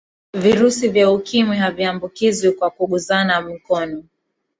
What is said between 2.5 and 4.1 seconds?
kwa kugusana mikono